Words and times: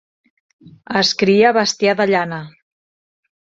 Es 1.03 1.11
cria 1.21 1.53
bestiar 1.59 1.95
de 2.03 2.11
llana. 2.15 2.43